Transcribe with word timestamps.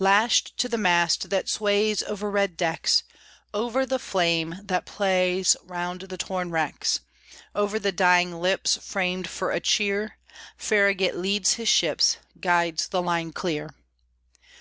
Lashed 0.00 0.56
to 0.56 0.68
the 0.68 0.76
mast 0.76 1.30
that 1.30 1.48
sways 1.48 2.02
Over 2.02 2.32
red 2.32 2.56
decks, 2.56 3.04
Over 3.54 3.86
the 3.86 4.00
flame 4.00 4.56
that 4.64 4.86
plays 4.86 5.54
Round 5.62 6.00
the 6.00 6.16
torn 6.18 6.50
wrecks, 6.50 6.98
Over 7.54 7.78
the 7.78 7.92
dying 7.92 8.40
lips 8.40 8.76
Framed 8.82 9.28
for 9.28 9.52
a 9.52 9.60
cheer, 9.60 10.18
Farragut 10.56 11.14
leads 11.16 11.54
his 11.54 11.68
ships, 11.68 12.16
Guides 12.40 12.88
the 12.88 13.00
line 13.00 13.32
clear. 13.32 13.70